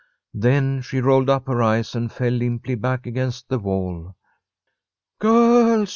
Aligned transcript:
Then 0.33 0.81
she 0.81 0.99
rolled 0.99 1.29
up 1.29 1.45
her 1.45 1.61
eyes 1.61 1.93
and 1.93 2.11
fell 2.11 2.31
limply 2.33 2.73
back 2.73 3.05
against 3.05 3.49
the 3.49 3.59
wall. 3.59 4.15
"Girls!" 5.19 5.89